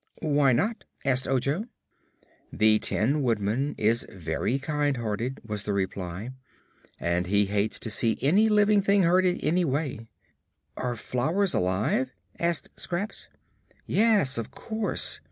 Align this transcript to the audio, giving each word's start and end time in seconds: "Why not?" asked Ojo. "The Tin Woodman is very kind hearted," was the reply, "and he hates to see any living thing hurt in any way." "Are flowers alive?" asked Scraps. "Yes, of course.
"Why 0.23 0.51
not?" 0.51 0.85
asked 1.05 1.27
Ojo. 1.27 1.65
"The 2.51 2.79
Tin 2.79 3.21
Woodman 3.21 3.75
is 3.77 4.03
very 4.09 4.57
kind 4.57 4.97
hearted," 4.97 5.39
was 5.45 5.61
the 5.61 5.73
reply, 5.73 6.31
"and 6.99 7.27
he 7.27 7.45
hates 7.45 7.77
to 7.81 7.91
see 7.91 8.17
any 8.19 8.49
living 8.49 8.81
thing 8.81 9.03
hurt 9.03 9.27
in 9.27 9.37
any 9.41 9.63
way." 9.63 10.07
"Are 10.75 10.95
flowers 10.95 11.53
alive?" 11.53 12.09
asked 12.39 12.79
Scraps. 12.79 13.27
"Yes, 13.85 14.39
of 14.39 14.49
course. 14.49 15.19